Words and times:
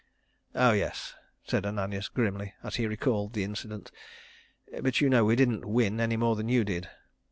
"Oh 0.55 0.71
yes," 0.71 1.13
said 1.43 1.63
Ananias 1.63 2.07
grimly, 2.07 2.55
as 2.63 2.77
he 2.77 2.87
recalled 2.87 3.33
the 3.33 3.43
incident. 3.43 3.91
"But 4.81 4.99
you 4.99 5.09
know 5.11 5.25
we 5.25 5.35
didn't 5.35 5.63
win 5.63 5.99
any 5.99 6.17
more 6.17 6.35
than 6.35 6.49
you 6.49 6.63
did." 6.63 6.89